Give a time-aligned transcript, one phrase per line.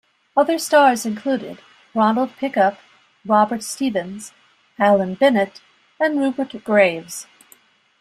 [0.35, 1.59] Other stars included
[1.93, 2.79] Ronald Pickup,
[3.23, 4.33] Robert Stephens,
[4.79, 5.61] Alan Bennett
[5.99, 7.27] and Rupert Graves.